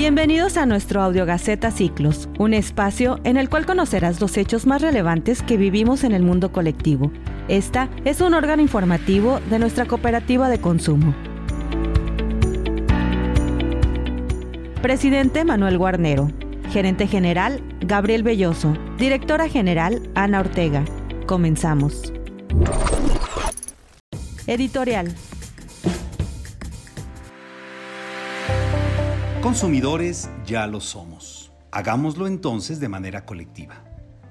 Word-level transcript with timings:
Bienvenidos 0.00 0.56
a 0.56 0.64
nuestro 0.64 1.02
Audio 1.02 1.26
Gaceta 1.26 1.70
Ciclos, 1.70 2.30
un 2.38 2.54
espacio 2.54 3.20
en 3.24 3.36
el 3.36 3.50
cual 3.50 3.66
conocerás 3.66 4.18
los 4.18 4.38
hechos 4.38 4.64
más 4.64 4.80
relevantes 4.80 5.42
que 5.42 5.58
vivimos 5.58 6.04
en 6.04 6.12
el 6.12 6.22
mundo 6.22 6.52
colectivo. 6.52 7.12
Esta 7.48 7.90
es 8.06 8.22
un 8.22 8.32
órgano 8.32 8.62
informativo 8.62 9.40
de 9.50 9.58
nuestra 9.58 9.84
cooperativa 9.84 10.48
de 10.48 10.58
consumo. 10.58 11.14
Presidente 14.80 15.44
Manuel 15.44 15.76
Guarnero. 15.76 16.30
Gerente 16.70 17.06
General 17.06 17.62
Gabriel 17.80 18.22
Belloso. 18.22 18.72
Directora 18.96 19.50
General 19.50 20.00
Ana 20.14 20.40
Ortega. 20.40 20.82
Comenzamos. 21.26 22.10
Editorial. 24.46 25.14
Consumidores 29.42 30.28
ya 30.44 30.66
lo 30.66 30.80
somos. 30.80 31.50
Hagámoslo 31.70 32.26
entonces 32.26 32.78
de 32.78 32.90
manera 32.90 33.24
colectiva. 33.24 33.82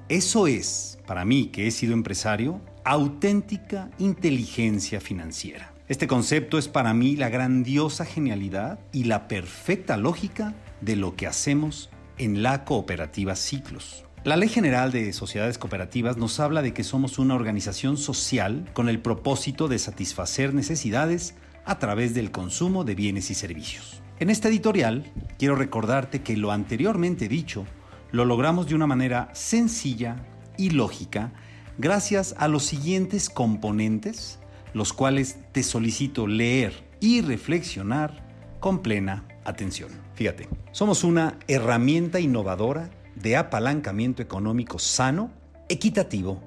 Eso 0.08 0.46
es, 0.46 1.00
para 1.08 1.26
mí 1.26 1.48
que 1.48 1.66
he 1.66 1.72
sido 1.72 1.94
empresario, 1.94 2.62
auténtica 2.86 3.90
inteligencia 3.98 5.02
financiera. 5.02 5.74
Este 5.88 6.06
concepto 6.06 6.60
es 6.60 6.68
para 6.68 6.94
mí 6.94 7.16
la 7.16 7.30
grandiosa 7.30 8.06
genialidad 8.06 8.80
y 8.94 9.06
la 9.06 9.28
perfecta 9.28 9.98
lógica 9.98 10.54
de 10.80 10.96
lo 10.96 11.16
que 11.16 11.26
hacemos 11.26 11.90
en 12.20 12.44
la 12.44 12.64
cooperativa 12.64 13.36
Ciclos. 13.36 14.06
La 14.24 14.38
Ley 14.38 14.50
General 14.50 14.92
de 14.92 15.12
Sociedades 15.12 15.58
Cooperativas 15.58 16.18
nos 16.18 16.40
habla 16.40 16.62
de 16.62 16.76
que 16.76 16.84
somos 16.84 17.18
una 17.18 17.34
organización 17.34 17.98
social 17.98 18.70
con 18.74 18.90
el 18.90 19.00
propósito 19.00 19.68
de 19.70 19.80
satisfacer 19.80 20.54
necesidades 20.54 21.34
a 21.66 21.80
través 21.80 22.14
del 22.14 22.30
consumo 22.30 22.84
de 22.84 22.94
bienes 22.94 23.32
y 23.32 23.34
servicios. 23.34 24.04
En 24.20 24.30
esta 24.30 24.50
editorial 24.50 25.10
quiero 25.38 25.56
recordarte 25.56 26.22
que 26.22 26.36
lo 26.36 26.52
anteriormente 26.52 27.30
dicho 27.30 27.66
lo 28.12 28.26
logramos 28.26 28.68
de 28.68 28.76
una 28.76 28.86
manera 28.86 29.30
sencilla 29.34 30.18
y 30.58 30.72
lógica 30.72 31.32
gracias 31.78 32.36
a 32.38 32.50
los 32.50 32.66
siguientes 32.66 33.30
componentes, 33.30 34.40
los 34.74 34.92
cuales 34.92 35.38
te 35.54 35.64
solicito 35.64 36.28
leer 36.28 36.74
y 37.00 37.22
reflexionar 37.22 38.28
con 38.60 38.82
plena 38.82 39.26
atención. 39.46 39.90
Fíjate, 40.16 40.50
somos 40.74 41.06
una 41.06 41.40
herramienta 41.48 42.20
innovadora 42.20 42.90
de 43.16 43.38
apalancamiento 43.38 44.22
económico 44.22 44.80
sano, 44.80 45.32
equitativo 45.70 46.42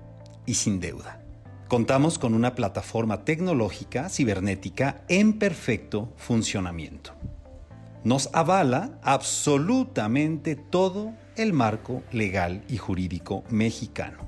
y 0.45 0.55
sin 0.55 0.79
deuda. 0.79 1.25
Contamos 1.69 2.19
con 2.19 2.35
una 2.35 2.55
plataforma 2.55 3.25
tecnológica 3.25 4.11
cibernética 4.11 5.05
en 5.09 5.39
perfecto 5.39 6.13
funcionamiento 6.19 7.15
nos 8.05 8.31
avala 8.33 8.99
absolutamente 9.03 10.57
todo 10.57 11.15
el 11.37 11.53
marco 11.53 12.03
legal 12.11 12.65
y 12.69 12.77
jurídico 12.77 13.45
mexicano. 13.49 14.19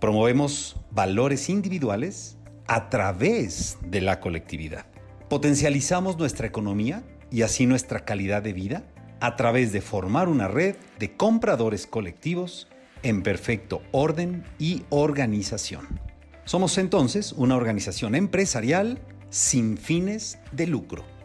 Promovemos 0.00 0.76
valores 0.90 1.48
individuales 1.48 2.38
a 2.66 2.88
través 2.88 3.78
de 3.82 4.00
la 4.00 4.20
colectividad. 4.20 4.86
Potencializamos 5.28 6.16
nuestra 6.18 6.46
economía 6.46 7.02
y 7.30 7.42
así 7.42 7.66
nuestra 7.66 8.04
calidad 8.04 8.42
de 8.42 8.52
vida 8.52 8.84
a 9.20 9.36
través 9.36 9.72
de 9.72 9.80
formar 9.80 10.28
una 10.28 10.48
red 10.48 10.76
de 10.98 11.16
compradores 11.16 11.86
colectivos 11.86 12.68
en 13.02 13.22
perfecto 13.22 13.82
orden 13.92 14.44
y 14.58 14.84
organización. 14.88 16.00
Somos 16.44 16.78
entonces 16.78 17.32
una 17.32 17.56
organización 17.56 18.14
empresarial 18.14 19.00
sin 19.28 19.76
fines 19.76 20.38
de 20.52 20.66
lucro 20.66 21.17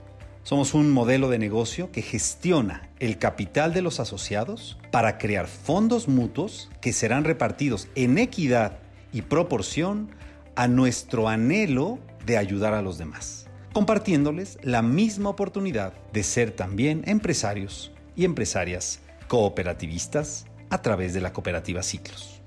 somos 0.44 0.74
un 0.74 0.92
modelo 0.92 1.30
de 1.30 1.40
negocio 1.40 1.92
que 1.92 2.02
gestiona 2.02 2.90
el 3.00 3.18
capital 3.18 3.74
de 3.74 3.82
los 3.82 4.00
asociados 4.00 4.78
para 4.92 5.18
crear 5.18 5.48
fondos 5.48 6.08
mutuos 6.08 6.70
que 6.82 6.92
serán 6.92 7.24
repartidos 7.24 7.88
en 7.96 8.18
equidad 8.18 8.80
y 9.14 9.22
proporción 9.22 10.10
a 10.56 10.68
nuestro 10.68 11.30
anhelo 11.30 12.00
de 12.26 12.38
ayudar 12.38 12.74
a 12.74 12.82
los 12.82 12.98
demás, 12.98 13.48
compartiéndoles 13.74 14.58
la 14.62 14.82
misma 14.82 15.30
oportunidad 15.30 15.94
de 16.12 16.24
ser 16.24 16.52
también 16.52 17.04
empresarios 17.06 17.92
y 18.16 18.26
empresarias 18.26 19.00
cooperativistas 19.28 20.46
a 20.70 20.82
través 20.82 21.14
de 21.14 21.22
la 21.22 21.32
cooperativa 21.34 21.84
Ciclos. 21.84 22.42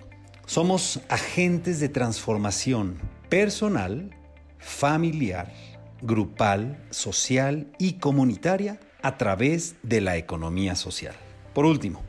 Somos 0.44 1.00
agentes 1.08 1.80
de 1.80 1.88
transformación 1.88 2.98
personal, 3.28 4.10
familiar, 4.58 5.52
grupal, 6.06 6.82
social 6.90 7.72
y 7.78 7.94
comunitaria 7.94 8.80
a 9.02 9.18
través 9.18 9.76
de 9.82 10.00
la 10.00 10.16
economía 10.16 10.74
social. 10.74 11.14
Por 11.54 11.66
último, 11.66 12.02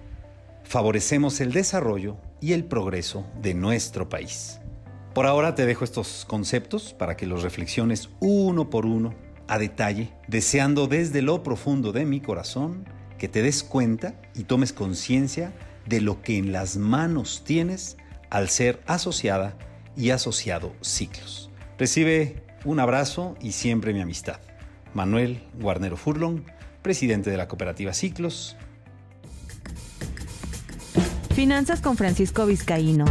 favorecemos 0.63 1.41
el 1.41 1.51
desarrollo 1.51 2.17
y 2.41 2.53
el 2.53 2.65
progreso 2.65 3.25
de 3.41 3.53
nuestro 3.53 4.09
país. 4.09 4.59
Por 5.13 5.25
ahora 5.25 5.55
te 5.55 5.65
dejo 5.65 5.83
estos 5.83 6.25
conceptos 6.25 6.93
para 6.93 7.17
que 7.17 7.25
los 7.25 7.43
reflexiones 7.43 8.09
uno 8.19 8.69
por 8.69 8.85
uno, 8.85 9.15
a 9.47 9.57
detalle, 9.57 10.13
deseando 10.27 10.87
desde 10.87 11.21
lo 11.21 11.41
profundo 11.41 11.91
de 11.91 12.05
mi 12.05 12.19
corazón 12.19 12.85
que 13.17 13.27
te 13.27 13.41
des 13.41 13.63
cuenta 13.63 14.19
y 14.35 14.43
tomes 14.43 14.73
conciencia 14.73 15.53
de 15.87 16.01
lo 16.01 16.21
que 16.21 16.37
en 16.37 16.51
las 16.51 16.77
manos 16.77 17.43
tienes 17.45 17.97
al 18.29 18.49
ser 18.49 18.81
asociada 18.85 19.57
y 19.95 20.11
asociado 20.11 20.73
ciclos. 20.81 21.49
Recibe 21.77 22.43
un 22.67 22.81
abrazo 22.81 23.37
y 23.39 23.53
siempre 23.53 23.93
mi 23.93 24.01
amistad. 24.01 24.41
Manuel 24.93 25.41
Guarnero 25.57 25.95
Furlong, 25.95 26.41
presidente 26.81 27.29
de 27.29 27.37
la 27.37 27.47
cooperativa 27.47 27.93
Ciclos. 27.93 28.57
Finanzas 31.33 31.79
con 31.79 31.95
Francisco 31.95 32.45
Vizcaíno. 32.45 33.05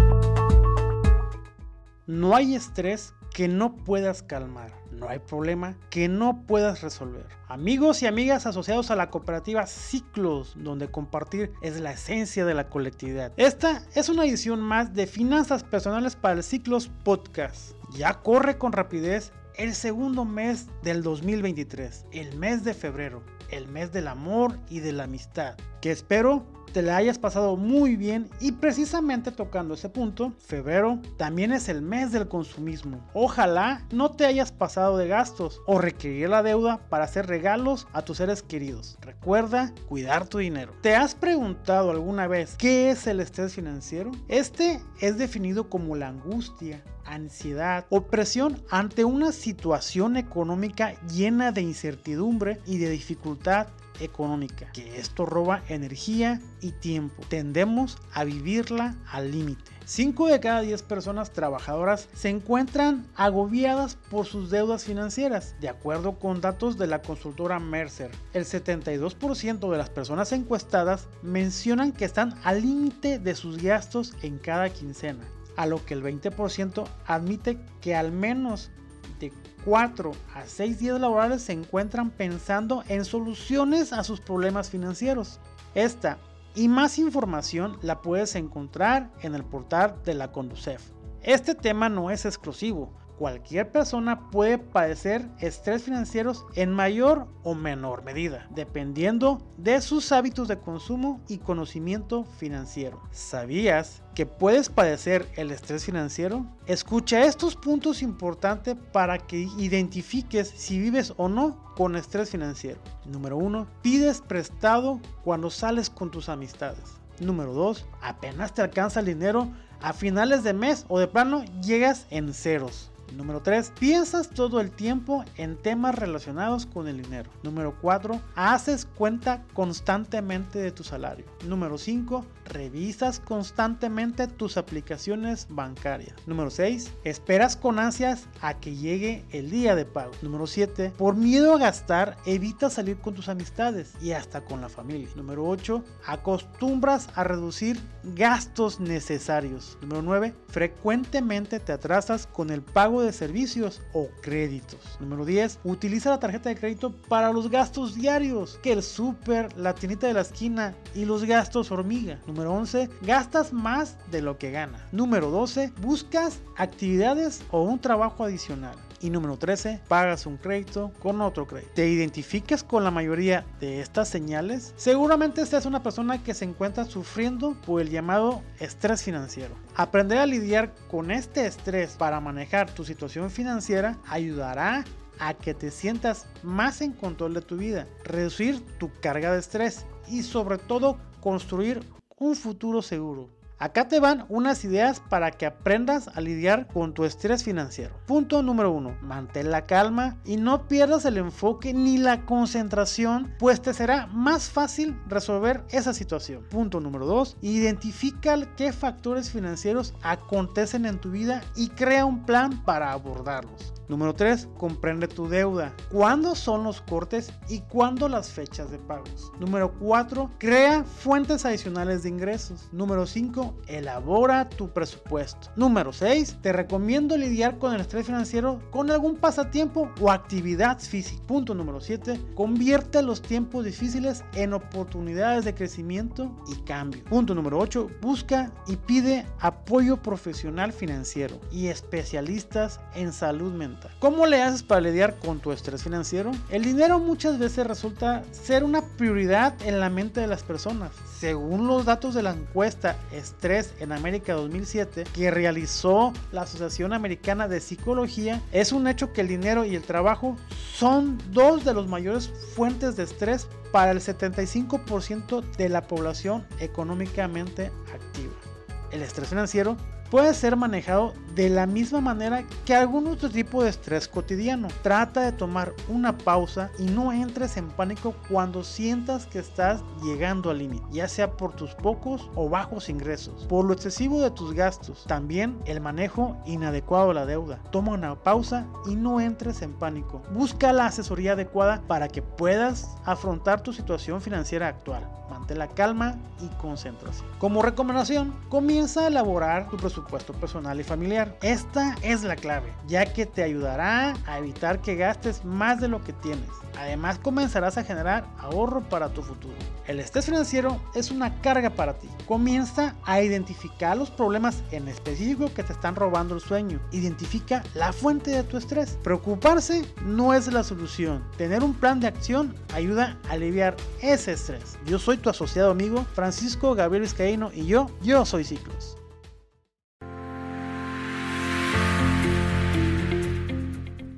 No 2.07 2.37
hay 2.37 2.55
estrés 2.55 3.15
que 3.33 3.49
no 3.49 3.77
puedas 3.77 4.23
calmar. 4.23 4.73
No 4.93 5.09
hay 5.09 5.21
problema 5.21 5.77
que 5.91 6.09
no 6.09 6.43
puedas 6.47 6.83
resolver. 6.83 7.27
Amigos 7.49 8.03
y 8.03 8.07
amigas 8.07 8.47
asociados 8.47 8.91
a 8.91 8.97
la 8.97 9.11
cooperativa 9.11 9.67
Ciclos, 9.67 10.55
donde 10.57 10.91
compartir 10.91 11.53
es 11.63 11.81
la 11.81 11.93
esencia 11.93 12.45
de 12.45 12.55
la 12.55 12.69
colectividad. 12.69 13.33
Esta 13.37 13.83
es 13.95 14.09
una 14.11 14.25
edición 14.25 14.61
más 14.61 14.93
de 14.95 15.07
Finanzas 15.07 15.65
Personales 15.65 16.15
para 16.15 16.35
el 16.35 16.43
Ciclos 16.43 16.91
Podcast. 17.05 17.73
Ya 17.93 18.15
corre 18.23 18.59
con 18.59 18.73
rapidez 18.73 19.33
el 19.59 19.75
segundo 19.75 20.25
mes 20.25 20.67
del 20.83 21.03
2023, 21.03 22.07
el 22.13 22.37
mes 22.37 22.65
de 22.65 22.75
febrero, 22.75 23.23
el 23.51 23.69
mes 23.69 23.93
del 23.93 24.09
amor 24.09 24.59
y 24.69 24.81
de 24.81 24.93
la 24.93 25.05
amistad, 25.05 25.57
que 25.81 25.91
espero 25.91 26.45
te 26.77 26.83
la 26.83 26.99
hayas 26.99 27.19
pasado 27.19 27.57
muy 27.57 27.97
bien 27.97 28.29
y 28.39 28.53
precisamente 28.53 29.33
tocando 29.33 29.73
ese 29.73 29.89
punto, 29.89 30.35
febrero 30.37 31.01
también 31.17 31.51
es 31.53 31.71
el 31.71 31.81
mes 31.81 32.13
del 32.13 32.29
consumismo. 32.29 33.01
Ojalá 33.15 33.87
no 33.91 34.11
te 34.11 34.27
hayas 34.27 34.53
pasado 34.53 34.99
de 34.99 35.09
gastos 35.09 35.63
o 35.67 35.79
requerir 35.79 36.29
la 36.29 36.43
deuda 36.43 36.87
para 36.91 37.05
hacer 37.05 37.29
regalos 37.29 37.89
a 37.95 38.03
tus 38.03 38.19
seres 38.19 38.43
queridos. 38.43 38.99
Recuerda 39.01 39.73
cuidar 39.89 40.29
tu 40.29 40.37
dinero. 40.37 40.75
¿Te 40.83 40.95
has 40.95 41.15
preguntado 41.15 41.91
alguna 41.93 42.27
vez 42.27 42.57
qué 42.59 42.91
es 42.91 43.07
el 43.07 43.21
estrés 43.21 43.55
financiero? 43.55 44.11
Este 44.29 44.83
es 45.01 45.17
definido 45.17 45.71
como 45.71 45.97
la 45.97 46.09
angustia, 46.09 46.85
ansiedad 47.07 47.87
o 47.89 48.03
presión 48.03 48.63
ante 48.71 49.07
una 49.07 49.33
situación 49.33 50.19
económica 50.19 50.93
llena 51.07 51.53
de 51.53 51.63
incertidumbre 51.63 52.61
y 52.67 52.77
de 52.77 52.91
dificultad 52.91 53.69
económica, 54.01 54.71
que 54.73 54.99
esto 54.99 55.27
roba 55.27 55.63
energía 55.69 56.41
y 56.61 56.73
tiempo. 56.73 57.23
Tendemos 57.29 57.99
a 58.13 58.25
vivirla 58.25 58.97
al 59.11 59.31
límite. 59.31 59.71
5 59.85 60.27
de 60.27 60.41
cada 60.41 60.63
10 60.63 60.83
personas 60.83 61.33
trabajadoras 61.33 62.09
se 62.13 62.29
encuentran 62.29 63.07
agobiadas 63.15 63.97
por 64.11 64.27
sus 64.27 64.51
deudas 64.51 64.85
financieras, 64.85 65.55
de 65.61 65.69
acuerdo 65.69 66.19
con 66.19 66.41
datos 66.41 66.77
de 66.77 66.89
la 66.89 67.03
consultora 67.03 67.61
Mercer. 67.61 68.11
El 68.33 68.45
72% 68.45 69.71
de 69.71 69.79
las 69.79 69.91
personas 69.91 70.33
encuestadas 70.33 71.09
mencionan 71.23 71.93
que 71.93 72.05
están 72.05 72.35
al 72.43 72.63
límite 72.63 73.21
de 73.21 73.35
sus 73.37 73.63
gastos 73.63 74.15
en 74.23 74.39
cada 74.39 74.71
quincena 74.71 75.25
a 75.57 75.67
lo 75.67 75.85
que 75.85 75.95
el 75.95 76.03
20% 76.03 76.87
admite 77.07 77.59
que 77.81 77.95
al 77.95 78.13
menos 78.13 78.71
de 79.19 79.33
4 79.67 80.13
a 80.33 80.47
6 80.47 80.79
días 80.79 81.01
laborales 81.01 81.43
se 81.43 81.53
encuentran 81.53 82.11
pensando 82.11 82.85
en 82.89 83.05
soluciones 83.05 83.93
a 83.93 84.05
sus 84.05 84.21
problemas 84.21 84.71
financieros. 84.71 85.41
Esta 85.75 86.19
y 86.55 86.69
más 86.69 87.01
información 87.01 87.77
la 87.83 88.01
puedes 88.01 88.37
encontrar 88.37 89.11
en 89.23 89.35
el 89.35 89.45
portal 89.45 89.97
de 90.05 90.15
la 90.15 90.31
Conducef. 90.31 90.81
Este 91.21 91.57
tema 91.57 91.89
no 91.89 92.13
es 92.13 92.25
exclusivo, 92.25 92.93
Cualquier 93.19 93.73
persona 93.73 94.31
puede 94.31 94.59
padecer 94.59 95.27
estrés 95.41 95.85
financieros 95.85 96.45
en 96.55 96.71
mayor 96.71 97.29
o 97.45 97.55
menor 97.55 98.05
medida, 98.05 98.47
dependiendo 98.51 99.41
de 99.57 99.81
sus 99.81 100.13
hábitos 100.13 100.49
de 100.49 100.59
consumo 100.59 101.23
y 101.27 101.39
conocimiento 101.39 102.25
financiero. 102.25 103.01
¿Sabías 103.13 104.03
que 104.15 104.27
puedes 104.27 104.69
padecer 104.69 105.27
el 105.37 105.51
estrés 105.51 105.87
financiero? 105.87 106.45
Escucha 106.67 107.25
estos 107.25 107.57
puntos 107.57 108.03
importantes 108.03 108.77
para 108.93 109.17
que 109.17 109.49
identifiques 109.57 110.49
si 110.49 110.79
vives 110.79 111.15
o 111.17 111.31
no 111.31 111.75
con 111.75 111.97
estrés 111.97 112.29
financiero. 112.29 112.81
Número 113.07 113.39
1. 113.39 113.67
Pides 113.81 114.21
prestado 114.21 115.01
cuando 115.25 115.49
sales 115.49 115.89
con 115.89 116.11
tus 116.11 116.29
amistades. 116.29 117.01
Número 117.19 117.55
2. 117.55 117.87
Apenas 118.03 118.53
te 118.53 118.61
alcanza 118.61 119.01
el 119.01 119.07
dinero 119.07 119.51
a 119.81 119.95
finales 119.95 120.43
de 120.43 120.53
mes 120.53 120.85
o 120.89 120.99
de 120.99 121.07
plano 121.07 121.45
llegas 121.63 122.07
en 122.11 122.35
ceros. 122.35 122.91
Número 123.15 123.41
3. 123.43 123.73
Piensas 123.79 124.31
todo 124.31 124.61
el 124.61 124.71
tiempo 124.71 125.25
en 125.37 125.57
temas 125.57 125.95
relacionados 125.95 126.67
con 126.67 126.89
el 126.89 127.03
dinero. 127.03 127.31
Número 127.43 127.77
4. 127.81 128.21
Haces 128.35 128.87
cuenta 128.87 129.45
constantemente 129.55 130.59
de 130.59 130.73
tu 130.73 130.85
salario. 130.85 131.25
Número 131.47 131.79
5. 131.79 132.25
Revisas 132.47 133.21
constantemente 133.21 134.29
tus 134.29 134.57
aplicaciones 134.57 135.47
bancarias. 135.51 136.15
Número 136.27 136.51
6. 136.51 136.93
Esperas 137.05 137.57
con 137.57 137.79
ansias 137.79 138.27
a 138.41 138.59
que 138.61 138.75
llegue 138.75 139.25
el 139.33 139.51
día 139.51 139.75
de 139.75 139.85
pago. 139.85 140.13
Número 140.23 140.47
7. 140.47 140.93
Por 140.97 141.17
miedo 141.17 141.55
a 141.55 141.59
gastar, 141.59 142.17
evitas 142.25 142.75
salir 142.75 142.99
con 142.99 143.15
tus 143.15 143.29
amistades 143.29 143.95
y 144.01 144.13
hasta 144.13 144.45
con 144.45 144.61
la 144.61 144.69
familia. 144.69 145.09
Número 145.17 145.47
8. 145.47 145.83
Acostumbras 146.07 147.09
a 147.15 147.25
reducir 147.25 147.81
gastos 148.15 148.81
necesarios. 148.81 149.77
Número 149.81 150.03
9. 150.03 150.35
Frecuentemente 150.49 151.61
te 151.61 151.73
atrasas 151.73 152.27
con 152.27 152.51
el 152.51 152.63
pago 152.63 153.03
de 153.03 153.13
servicios 153.13 153.83
o 153.93 154.09
créditos. 154.23 154.81
Número 155.01 155.25
10. 155.25 155.61
Utiliza 155.65 156.11
la 156.11 156.21
tarjeta 156.21 156.49
de 156.49 156.57
crédito 156.57 156.93
para 157.09 157.33
los 157.33 157.51
gastos 157.51 157.95
diarios, 157.95 158.61
que 158.63 158.73
el 158.73 158.83
súper, 158.83 159.57
la 159.57 159.75
tiendita 159.75 160.07
de 160.07 160.15
la 160.15 160.21
esquina 160.21 160.75
y 160.95 161.05
los 161.05 161.25
gastos 161.25 161.71
hormiga. 161.71 162.21
Número 162.27 162.36
11. 162.45 162.91
Gastas 163.03 163.53
más 163.53 163.97
de 164.11 164.21
lo 164.21 164.37
que 164.37 164.51
gana. 164.51 164.87
Número 164.93 165.31
12. 165.31 165.73
Buscas 165.81 166.41
actividades 166.57 167.43
o 167.51 167.63
un 167.63 167.79
trabajo 167.79 168.25
adicional. 168.25 168.77
Y 169.01 169.11
número 169.11 169.37
13, 169.37 169.83
pagas 169.89 170.27
un 170.27 170.37
crédito 170.37 170.91
con 171.01 171.21
otro 171.21 171.47
crédito. 171.47 171.73
¿Te 171.75 171.89
identificas 171.89 172.65
con 172.65 172.83
la 172.83 172.91
mayoría 172.91 173.45
de 173.61 173.81
estas 173.81 174.09
señales? 174.09 174.73
Seguramente 174.77 175.43
esta 175.43 175.59
es 175.59 175.67
una 175.67 175.83
persona 175.83 176.23
que 176.23 176.35
se 176.35 176.45
encuentra 176.45 176.85
sufriendo 176.85 177.55
por 177.67 177.81
el 177.81 177.91
llamado 177.91 178.43
estrés 178.59 179.03
financiero. 179.03 179.55
Aprender 179.75 180.19
a 180.19 180.27
lidiar 180.27 180.75
con 180.91 181.11
este 181.11 181.47
estrés 181.47 181.97
para 181.97 182.21
manejar 182.21 182.71
tu 182.71 182.85
situación 182.85 183.31
financiera 183.31 183.99
ayudará 184.09 184.85
a 185.19 185.35
que 185.35 185.55
te 185.55 185.71
sientas 185.71 186.27
más 186.43 186.81
en 186.81 186.93
control 186.93 187.35
de 187.35 187.43
tu 187.43 187.57
vida, 187.57 187.87
reducir 188.05 188.61
tu 188.79 188.91
carga 189.01 189.33
de 189.33 189.41
estrés 189.41 189.87
y 190.09 190.23
sobre 190.23 190.59
todo 190.59 190.99
construir 191.21 191.81
un 192.19 192.35
futuro 192.35 192.83
seguro. 192.83 193.29
Acá 193.59 193.89
te 193.89 194.01
van 194.01 194.27
unas 194.29 194.65
ideas 194.67 195.01
para 195.01 195.31
que 195.31 195.47
aprendas 195.47 196.09
a 196.09 196.21
lidiar 196.21 196.67
con 196.67 196.93
tu 196.93 197.05
estrés 197.07 197.43
financiero. 197.43 197.95
Punto 198.05 198.43
número 198.43 198.71
uno, 198.71 198.99
mantén 199.01 199.51
la 199.51 199.65
calma 199.65 200.19
y 200.27 200.37
no 200.37 200.69
pierdas 200.69 201.07
el 201.07 201.17
enfoque 201.17 201.73
ni 201.73 201.97
la 201.97 202.27
concentración, 202.27 203.33
pues 203.39 203.63
te 203.63 203.73
será 203.73 204.09
más 204.09 204.51
fácil 204.51 205.01
resolver 205.09 205.65
esa 205.71 205.95
situación. 205.95 206.45
Punto 206.51 206.81
número 206.81 207.07
dos, 207.07 207.39
identifica 207.41 208.37
qué 208.57 208.75
factores 208.75 209.31
financieros 209.31 209.95
acontecen 210.03 210.85
en 210.85 211.01
tu 211.01 211.11
vida 211.11 211.43
y 211.55 211.69
crea 211.71 212.05
un 212.05 212.27
plan 212.27 212.63
para 212.65 212.93
abordarlos. 212.93 213.73
Número 213.89 214.15
3. 214.15 214.49
Comprende 214.57 215.07
tu 215.09 215.29
deuda. 215.29 215.75
¿Cuándo 215.91 216.35
son 216.35 216.65
los 216.65 216.81
cortes 216.81 217.33
y 217.49 217.61
cuándo 217.61 218.09
las 218.09 218.31
fechas 218.31 218.71
de 218.71 218.79
pagos? 218.79 219.33
Número 219.39 219.73
4. 219.79 220.31
Crea 220.39 220.85
fuentes 220.85 221.45
adicionales 221.45 222.03
de 222.03 222.09
ingresos. 222.09 222.69
Número 222.73 223.07
5. 223.07 223.46
Elabora 223.67 224.49
tu 224.49 224.71
presupuesto. 224.71 225.49
Número 225.57 225.93
6. 225.93 226.39
Te 226.43 226.53
recomiendo 226.53 227.17
lidiar 227.17 227.59
con 227.59 227.75
el 227.75 227.81
estrés 227.81 228.07
financiero 228.07 228.61
con 228.71 228.91
algún 228.91 229.17
pasatiempo 229.17 229.91
o 230.01 230.11
actividad 230.11 230.79
física. 230.79 231.23
Punto 231.27 231.55
número 231.55 231.81
7. 231.81 232.21
Convierte 232.35 233.03
los 233.03 233.23
tiempos 233.23 233.65
difíciles 233.65 234.25
en 234.35 234.53
oportunidades 234.53 235.45
de 235.45 235.55
crecimiento 235.55 236.31
y 236.49 236.57
cambio. 236.63 237.05
Punto 237.05 237.35
número 237.35 237.59
8. 237.59 237.91
Busca 238.01 238.53
y 238.67 238.77
pide 238.77 239.27
apoyo 239.41 240.03
profesional 240.03 240.73
financiero 240.73 241.41
y 241.51 241.67
especialistas 241.69 242.81
en 242.95 243.13
salud 243.13 243.53
mental. 243.53 243.91
¿Cómo 243.99 244.27
le 244.27 244.43
haces 244.43 244.63
para 244.63 244.81
lidiar 244.81 245.19
con 245.19 245.41
tu 245.41 245.53
estrés 245.53 245.83
financiero? 245.83 246.33
El 246.51 246.65
dinero 246.65 246.99
muchas 246.99 247.39
veces 247.39 247.67
resulta 247.67 248.23
ser 248.31 248.65
una 248.65 248.83
prioridad 248.97 249.55
en 249.65 249.81
la 249.81 249.91
mente 249.91 250.21
de 250.21 250.27
las 250.27 250.43
personas. 250.43 250.93
Según 251.19 251.67
los 251.67 251.85
datos 251.85 252.15
de 252.15 252.23
la 252.23 252.33
encuesta 252.33 252.97
Estrés 253.37 253.75
en 253.81 253.93
América 253.93 254.33
2007 254.33 255.05
que 255.13 255.31
realizó 255.31 256.15
la 256.33 256.43
Asociación 256.43 256.95
Americana 256.95 257.49
de 257.49 257.61
Psicología, 257.61 258.41
es 258.51 258.73
un 258.73 258.89
hecho 258.89 259.13
que 259.13 259.21
el 259.21 259.29
dinero 259.29 259.67
y 259.67 259.77
el 259.77 259.83
trabajo 259.83 260.39
son 260.75 261.19
dos 261.33 261.63
de 261.63 261.75
los 261.75 261.87
mayores 261.87 262.33
fuentes 262.55 262.97
de 262.97 263.03
estrés 263.03 263.47
para 263.73 263.91
el 263.91 264.01
75% 264.01 265.43
de 265.59 265.69
la 265.69 265.87
población 265.87 266.47
económicamente 266.61 267.71
activa. 267.93 268.56
El 268.91 269.03
estrés 269.03 269.29
financiero 269.29 269.77
puede 270.11 270.35
ser 270.35 270.57
manejado 270.57 271.15
de 271.35 271.51
la 271.51 271.67
misma 271.67 272.01
manera 272.01 272.45
que 272.65 272.75
algún 272.75 273.07
otro 273.07 273.29
tipo 273.29 273.63
de 273.63 273.71
estrés 273.71 274.09
cotidiano. 274.09 274.69
Trata 274.83 275.23
de 275.23 275.33
tomar 275.33 275.75
una 275.89 276.17
pausa 276.17 276.71
y 276.79 276.85
no 276.85 277.13
entres 277.13 277.57
en 277.57 277.69
pánico 277.69 278.15
cuando 278.29 278.65
sientas 278.65 279.27
que 279.27 279.39
estás 279.39 279.83
llegando 280.03 280.51
al 280.51 280.59
límite, 280.59 280.87
ya 280.91 281.09
sea 281.09 281.33
por 281.33 281.55
tus 281.55 281.75
pocos 281.75 282.31
o 282.35 282.49
bajos 282.49 282.89
ingresos, 282.89 283.45
por 283.45 283.65
lo 283.65 283.73
excesivo 283.75 284.23
de 284.23 284.31
tus 284.31 284.55
gastos, 284.55 285.05
también 285.07 285.59
el 285.67 285.81
manejo 285.81 286.37
inadecuado 286.47 287.09
de 287.09 287.15
la 287.15 287.27
deuda. 287.27 287.61
Toma 287.71 287.93
una 287.93 288.15
pausa 288.15 288.67
y 288.87 288.97
no 288.97 289.21
entres 289.21 289.63
en 289.63 289.75
pánico. 289.75 290.23
Busca 290.33 290.73
la 290.73 290.87
asesoría 290.87 291.33
adecuada 291.33 291.83
para 291.87 292.09
que 292.09 292.23
puedas 292.23 292.97
afrontar 293.05 293.61
tu 293.61 293.73
situación 293.73 294.21
financiera 294.21 294.69
actual. 294.69 295.07
La 295.55 295.69
calma 295.69 296.17
y 296.41 296.49
concentración. 296.57 297.27
Como 297.39 297.63
recomendación, 297.63 298.35
comienza 298.49 299.03
a 299.03 299.07
elaborar 299.09 299.69
tu 299.69 299.77
presupuesto 299.77 300.33
personal 300.35 300.79
y 300.81 300.85
familiar. 300.85 301.37
Esta 301.41 301.95
es 302.03 302.25
la 302.25 302.37
clave, 302.37 302.73
ya 302.87 303.07
que 303.07 303.27
te 303.27 303.43
ayudará 303.43 304.15
a 304.27 304.39
evitar 304.39 304.81
que 304.81 304.97
gastes 304.97 305.45
más 305.45 305.81
de 305.81 305.89
lo 305.89 306.03
que 306.03 306.13
tienes. 306.13 306.51
Además, 306.79 307.19
comenzarás 307.19 307.79
a 307.79 307.85
generar 307.85 308.27
ahorro 308.39 308.83
para 308.83 309.09
tu 309.09 309.23
futuro. 309.23 309.55
El 309.87 310.01
estrés 310.01 310.27
financiero 310.27 310.81
es 310.95 311.11
una 311.11 311.41
carga 311.41 311.71
para 311.71 311.95
ti. 311.95 312.09
Comienza 312.27 312.95
a 313.05 313.23
identificar 313.23 313.97
los 313.97 314.11
problemas 314.11 314.63
en 314.73 314.89
específico 314.89 315.53
que 315.55 315.63
te 315.63 315.73
están 315.73 315.97
robando 315.97 316.35
el 316.35 316.41
sueño. 316.41 316.81
Identifica 316.91 317.63
la 317.75 317.93
fuente 317.93 318.31
de 318.33 318.43
tu 318.43 318.57
estrés. 318.57 318.99
Preocuparse 319.03 319.87
no 320.03 320.35
es 320.35 320.53
la 320.53 320.65
solución. 320.65 321.25
Tener 321.39 321.63
un 321.63 321.73
plan 321.73 322.01
de 322.01 322.09
acción 322.09 322.55
ayuda 322.75 323.17
a 323.29 323.33
aliviar 323.33 323.77
ese 324.03 324.33
estrés. 324.33 324.77
Yo 324.87 324.99
soy 324.99 325.17
tu 325.17 325.31
asociado 325.37 325.71
amigo 325.71 326.07
Francisco 326.15 326.75
Gabriel 326.75 327.03
Vizcaíno 327.03 327.51
y 327.53 327.67
yo, 327.67 327.91
yo 328.03 328.25
soy 328.25 328.43
Ciclos. 328.43 328.97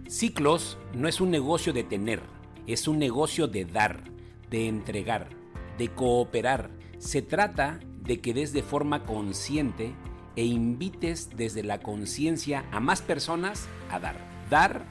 Ciclos 0.06 0.78
no 0.94 1.08
es 1.08 1.20
un 1.20 1.32
negocio 1.32 1.72
de 1.72 1.82
tener, 1.82 2.22
es 2.68 2.86
un 2.86 3.00
negocio 3.00 3.48
de 3.48 3.64
dar, 3.64 4.04
de 4.48 4.68
entregar, 4.68 5.28
de 5.76 5.88
cooperar. 5.88 6.70
Se 6.98 7.20
trata 7.20 7.80
de 8.00 8.20
que 8.20 8.32
des 8.32 8.52
de 8.52 8.62
forma 8.62 9.04
consciente 9.04 9.94
e 10.36 10.44
invites 10.44 11.30
desde 11.36 11.64
la 11.64 11.80
conciencia 11.80 12.64
a 12.70 12.78
más 12.78 13.02
personas 13.02 13.66
a 13.90 13.98
dar. 13.98 14.16
Dar 14.50 14.84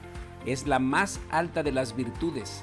es 0.44 0.66
la 0.66 0.78
más 0.78 1.20
alta 1.30 1.62
de 1.62 1.72
las 1.72 1.96
virtudes. 1.96 2.62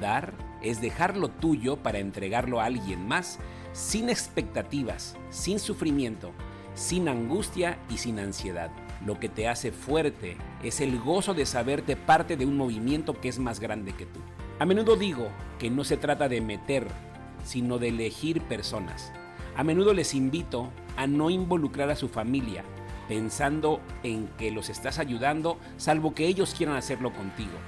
Dar 0.00 0.34
es 0.62 0.80
dejar 0.80 1.16
lo 1.16 1.28
tuyo 1.28 1.76
para 1.76 1.98
entregarlo 1.98 2.60
a 2.60 2.66
alguien 2.66 3.06
más 3.06 3.38
sin 3.72 4.10
expectativas, 4.10 5.16
sin 5.30 5.58
sufrimiento, 5.58 6.32
sin 6.74 7.08
angustia 7.08 7.78
y 7.90 7.98
sin 7.98 8.18
ansiedad. 8.18 8.70
Lo 9.04 9.18
que 9.18 9.28
te 9.28 9.48
hace 9.48 9.72
fuerte 9.72 10.36
es 10.62 10.80
el 10.80 10.98
gozo 11.00 11.34
de 11.34 11.46
saberte 11.46 11.96
parte 11.96 12.36
de 12.36 12.46
un 12.46 12.56
movimiento 12.56 13.20
que 13.20 13.28
es 13.28 13.38
más 13.38 13.58
grande 13.58 13.92
que 13.92 14.06
tú. 14.06 14.20
A 14.60 14.66
menudo 14.66 14.96
digo 14.96 15.28
que 15.58 15.70
no 15.70 15.82
se 15.82 15.96
trata 15.96 16.28
de 16.28 16.40
meter, 16.40 16.86
sino 17.44 17.78
de 17.78 17.88
elegir 17.88 18.42
personas. 18.42 19.12
A 19.56 19.64
menudo 19.64 19.92
les 19.92 20.14
invito 20.14 20.70
a 20.96 21.06
no 21.06 21.30
involucrar 21.30 21.90
a 21.90 21.96
su 21.96 22.08
familia, 22.08 22.64
pensando 23.08 23.80
en 24.02 24.28
que 24.38 24.50
los 24.50 24.68
estás 24.68 24.98
ayudando, 24.98 25.58
salvo 25.76 26.14
que 26.14 26.26
ellos 26.26 26.54
quieran 26.56 26.76
hacerlo 26.76 27.12
contigo. 27.12 27.58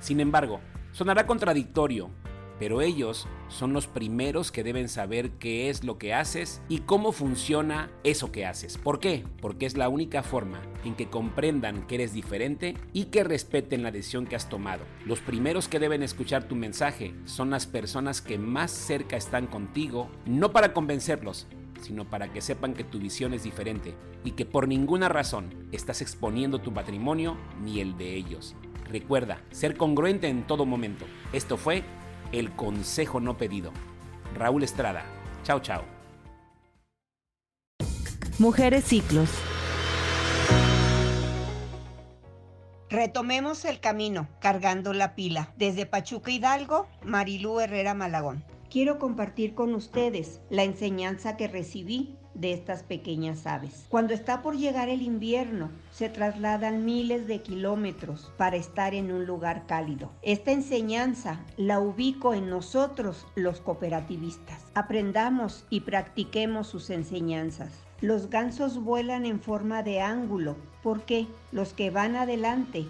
Sin 0.00 0.20
embargo, 0.20 0.60
sonará 0.92 1.26
contradictorio, 1.26 2.10
pero 2.58 2.80
ellos 2.80 3.26
son 3.48 3.72
los 3.72 3.86
primeros 3.86 4.52
que 4.52 4.64
deben 4.64 4.88
saber 4.88 5.30
qué 5.32 5.70
es 5.70 5.84
lo 5.84 5.98
que 5.98 6.14
haces 6.14 6.60
y 6.68 6.80
cómo 6.80 7.12
funciona 7.12 7.90
eso 8.04 8.32
que 8.32 8.46
haces. 8.46 8.78
¿Por 8.78 9.00
qué? 9.00 9.24
Porque 9.40 9.66
es 9.66 9.76
la 9.76 9.88
única 9.88 10.22
forma 10.22 10.60
en 10.84 10.94
que 10.94 11.08
comprendan 11.08 11.86
que 11.86 11.96
eres 11.96 12.12
diferente 12.12 12.76
y 12.92 13.06
que 13.06 13.24
respeten 13.24 13.82
la 13.82 13.90
decisión 13.90 14.26
que 14.26 14.36
has 14.36 14.48
tomado. 14.48 14.84
Los 15.06 15.20
primeros 15.20 15.68
que 15.68 15.78
deben 15.78 16.02
escuchar 16.02 16.44
tu 16.44 16.54
mensaje 16.54 17.14
son 17.24 17.50
las 17.50 17.66
personas 17.66 18.20
que 18.20 18.38
más 18.38 18.70
cerca 18.70 19.16
están 19.16 19.46
contigo, 19.46 20.10
no 20.26 20.52
para 20.52 20.72
convencerlos, 20.72 21.46
sino 21.80 22.04
para 22.04 22.32
que 22.32 22.40
sepan 22.40 22.74
que 22.74 22.84
tu 22.84 22.98
visión 22.98 23.34
es 23.34 23.44
diferente 23.44 23.94
y 24.24 24.32
que 24.32 24.44
por 24.44 24.68
ninguna 24.68 25.08
razón 25.08 25.68
estás 25.72 26.02
exponiendo 26.02 26.60
tu 26.60 26.72
patrimonio 26.72 27.36
ni 27.62 27.80
el 27.80 27.96
de 27.96 28.16
ellos. 28.16 28.56
Recuerda, 28.88 29.42
ser 29.50 29.76
congruente 29.76 30.28
en 30.28 30.46
todo 30.46 30.64
momento. 30.64 31.04
Esto 31.32 31.58
fue 31.58 31.84
el 32.32 32.50
consejo 32.52 33.20
no 33.20 33.36
pedido. 33.36 33.72
Raúl 34.34 34.62
Estrada. 34.62 35.04
Chao, 35.42 35.60
chao. 35.60 35.84
Mujeres 38.38 38.84
Ciclos. 38.84 39.30
Retomemos 42.90 43.64
el 43.64 43.80
camino, 43.80 44.28
cargando 44.40 44.94
la 44.94 45.14
pila. 45.14 45.52
Desde 45.56 45.84
Pachuca 45.84 46.30
Hidalgo, 46.30 46.88
Marilú 47.04 47.60
Herrera 47.60 47.92
Malagón. 47.94 48.44
Quiero 48.70 48.98
compartir 48.98 49.54
con 49.54 49.74
ustedes 49.74 50.40
la 50.50 50.62
enseñanza 50.62 51.36
que 51.36 51.48
recibí 51.48 52.16
de 52.38 52.52
estas 52.52 52.82
pequeñas 52.82 53.46
aves. 53.46 53.86
Cuando 53.88 54.14
está 54.14 54.42
por 54.42 54.56
llegar 54.56 54.88
el 54.88 55.02
invierno, 55.02 55.70
se 55.90 56.08
trasladan 56.08 56.84
miles 56.84 57.26
de 57.26 57.42
kilómetros 57.42 58.32
para 58.36 58.56
estar 58.56 58.94
en 58.94 59.12
un 59.12 59.26
lugar 59.26 59.66
cálido. 59.66 60.10
Esta 60.22 60.52
enseñanza 60.52 61.40
la 61.56 61.80
ubico 61.80 62.34
en 62.34 62.48
nosotros 62.48 63.26
los 63.34 63.60
cooperativistas. 63.60 64.64
Aprendamos 64.74 65.66
y 65.70 65.80
practiquemos 65.80 66.68
sus 66.68 66.90
enseñanzas. 66.90 67.72
Los 68.00 68.30
gansos 68.30 68.82
vuelan 68.82 69.26
en 69.26 69.40
forma 69.40 69.82
de 69.82 70.00
ángulo 70.00 70.56
porque 70.82 71.26
los 71.50 71.72
que 71.72 71.90
van 71.90 72.14
adelante 72.14 72.86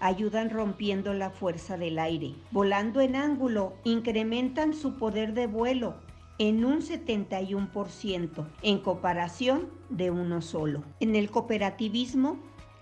ayudan 0.00 0.50
rompiendo 0.50 1.14
la 1.14 1.30
fuerza 1.30 1.76
del 1.76 1.98
aire. 1.98 2.34
Volando 2.50 3.00
en 3.00 3.16
ángulo, 3.16 3.74
incrementan 3.84 4.74
su 4.74 4.94
poder 4.96 5.34
de 5.34 5.46
vuelo 5.46 6.07
en 6.38 6.64
un 6.64 6.80
71% 6.80 8.46
en 8.62 8.78
comparación 8.78 9.68
de 9.90 10.10
uno 10.10 10.40
solo. 10.40 10.84
En 11.00 11.16
el 11.16 11.30
cooperativismo, 11.30 12.38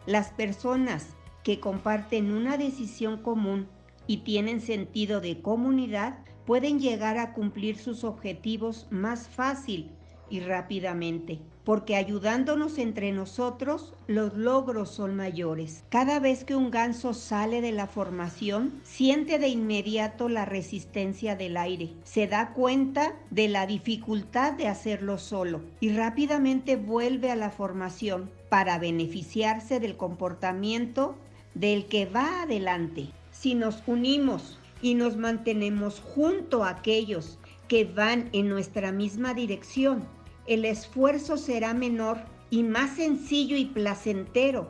las 0.07 0.31
personas 0.31 1.17
que 1.43 1.59
comparten 1.61 2.33
una 2.33 2.59
decisión 2.59 3.19
común 3.23 3.69
y 4.07 4.19
tienen 4.19 4.61
sentido 4.61 5.21
de 5.21 5.41
comunidad 5.41 6.19
pueden 6.45 6.79
llegar 6.79 7.19
a 7.19 7.33
cumplir 7.33 7.77
sus 7.77 8.05
objetivos 8.05 8.87
más 8.91 9.29
fácil 9.29 9.91
y 10.31 10.41
rápidamente, 10.41 11.39
porque 11.65 11.97
ayudándonos 11.97 12.79
entre 12.79 13.13
nosotros, 13.13 13.93
los 14.07 14.35
logros 14.35 14.91
son 14.91 15.17
mayores. 15.17 15.85
Cada 15.89 16.21
vez 16.21 16.45
que 16.45 16.55
un 16.55 16.71
ganso 16.71 17.15
sale 17.15 17.61
de 17.61 17.73
la 17.73 17.87
formación, 17.87 18.81
siente 18.85 19.39
de 19.39 19.49
inmediato 19.49 20.29
la 20.29 20.45
resistencia 20.45 21.37
del 21.37 21.57
aire, 21.57 21.91
se 22.05 22.27
da 22.27 22.53
cuenta 22.53 23.15
de 23.31 23.49
la 23.49 23.67
dificultad 23.67 24.53
de 24.53 24.69
hacerlo 24.69 25.19
solo 25.19 25.63
y 25.81 25.91
rápidamente 25.91 26.77
vuelve 26.77 27.31
a 27.31 27.37
la 27.37 27.51
formación 27.51 28.31
para 28.49 28.79
beneficiarse 28.79 29.81
del 29.81 29.97
comportamiento 29.97 31.17
del 31.55 31.87
que 31.87 32.07
va 32.07 32.43
adelante. 32.43 33.09
Si 33.33 33.55
nos 33.55 33.83
unimos 33.87 34.59
y 34.83 34.95
nos 34.95 35.17
mantenemos 35.17 36.01
junto 36.01 36.65
a 36.65 36.71
aquellos 36.71 37.39
que 37.69 37.85
van 37.85 38.29
en 38.33 38.49
nuestra 38.49 38.93
misma 38.93 39.35
dirección, 39.35 40.07
el 40.47 40.65
esfuerzo 40.65 41.37
será 41.37 41.75
menor 41.75 42.19
y 42.51 42.63
más 42.63 42.97
sencillo 42.97 43.57
y 43.57 43.67
placentero 43.67 44.69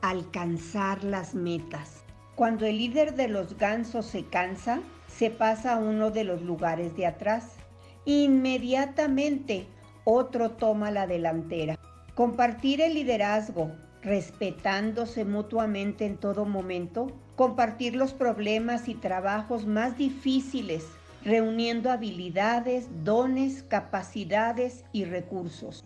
alcanzar 0.00 1.04
las 1.04 1.34
metas. 1.34 2.04
Cuando 2.34 2.66
el 2.66 2.78
líder 2.78 3.14
de 3.14 3.28
los 3.28 3.58
gansos 3.58 4.06
se 4.06 4.24
cansa, 4.24 4.80
se 5.06 5.30
pasa 5.30 5.74
a 5.74 5.78
uno 5.78 6.10
de 6.10 6.24
los 6.24 6.42
lugares 6.42 6.96
de 6.96 7.06
atrás. 7.06 7.56
Inmediatamente 8.04 9.66
otro 10.04 10.52
toma 10.52 10.90
la 10.90 11.06
delantera. 11.06 11.78
Compartir 12.14 12.80
el 12.80 12.94
liderazgo, 12.94 13.72
respetándose 14.02 15.24
mutuamente 15.24 16.06
en 16.06 16.16
todo 16.16 16.46
momento, 16.46 17.08
compartir 17.36 17.96
los 17.96 18.14
problemas 18.14 18.88
y 18.88 18.94
trabajos 18.94 19.66
más 19.66 19.98
difíciles 19.98 20.86
reuniendo 21.24 21.90
habilidades, 21.90 22.88
dones, 23.04 23.62
capacidades 23.62 24.84
y 24.92 25.04
recursos. 25.04 25.84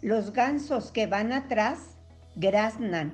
Los 0.00 0.32
gansos 0.32 0.90
que 0.90 1.06
van 1.06 1.32
atrás 1.32 1.96
graznan 2.34 3.12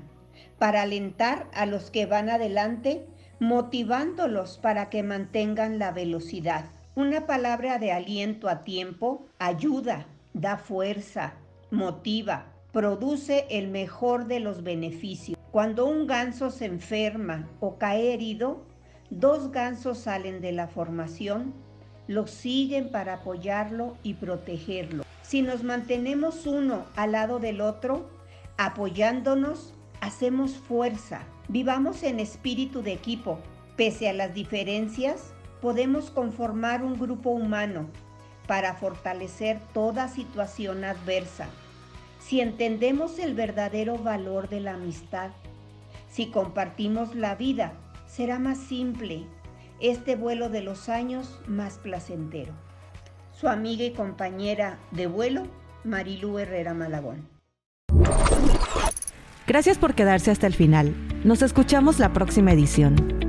para 0.59 0.83
alentar 0.83 1.47
a 1.53 1.67
los 1.67 1.91
que 1.91 2.07
van 2.07 2.31
adelante, 2.31 3.07
motivándolos 3.41 4.59
para 4.59 4.91
que 4.91 5.03
mantengan 5.03 5.79
la 5.79 5.93
velocidad. 5.93 6.67
Una 6.95 7.27
palabra 7.27 7.79
de 7.79 7.93
aliento 7.93 8.49
a 8.49 8.65
tiempo 8.65 9.27
ayuda, 9.39 10.07
da 10.35 10.57
fuerza, 10.57 11.35
motiva, 11.71 12.47
produce 12.73 13.47
el 13.51 13.69
mejor 13.69 14.27
de 14.27 14.41
los 14.41 14.63
beneficios. 14.63 15.39
Cuando 15.51 15.87
un 15.87 16.07
ganso 16.07 16.51
se 16.51 16.67
enferma 16.67 17.49
o 17.61 17.79
cae 17.79 18.13
herido, 18.13 18.67
Dos 19.11 19.53
gansos 19.53 19.99
salen 19.99 20.41
de 20.41 20.53
la 20.53 20.69
formación, 20.69 21.55
lo 22.07 22.27
siguen 22.27 22.91
para 22.91 23.15
apoyarlo 23.15 23.97
y 24.03 24.15
protegerlo. 24.15 25.05
Si 25.23 25.43
nos 25.43 25.63
mantenemos 25.63 26.47
uno 26.47 26.85
al 26.95 27.13
lado 27.13 27.39
del 27.39 27.61
otro, 27.61 28.09
apoyándonos, 28.57 29.75
hacemos 30.01 30.53
fuerza. 30.53 31.23
Vivamos 31.49 32.03
en 32.03 32.21
espíritu 32.21 32.83
de 32.83 32.93
equipo. 32.93 33.39
Pese 33.77 34.09
a 34.09 34.13
las 34.13 34.35
diferencias, 34.35 35.33
podemos 35.63 36.11
conformar 36.11 36.83
un 36.83 36.99
grupo 36.99 37.31
humano 37.31 37.89
para 38.47 38.75
fortalecer 38.75 39.61
toda 39.73 40.09
situación 40.09 40.85
adversa. 40.85 41.47
Si 42.19 42.41
entendemos 42.41 43.19
el 43.19 43.35
verdadero 43.35 43.97
valor 43.99 44.49
de 44.49 44.61
la 44.61 44.75
amistad, 44.75 45.31
si 46.11 46.31
compartimos 46.31 47.15
la 47.15 47.35
vida, 47.37 47.73
será 48.19 48.41
más 48.41 48.59
simple 48.59 49.23
este 49.79 50.17
vuelo 50.17 50.49
de 50.49 50.61
los 50.61 50.89
años 50.89 51.39
más 51.47 51.79
placentero. 51.79 52.53
Su 53.31 53.47
amiga 53.47 53.85
y 53.85 53.93
compañera 53.93 54.81
de 54.91 55.07
vuelo, 55.07 55.45
Marilú 55.85 56.37
Herrera 56.41 56.75
Malagón. 56.75 57.29
Gracias 59.47 59.79
por 59.79 59.95
quedarse 59.95 60.33
hasta 60.33 60.49
el 60.49 60.55
final. 60.55 60.97
Nos 61.23 61.43
escuchamos 61.43 62.01
la 62.01 62.13
próxima 62.13 62.51
edición. 62.51 63.28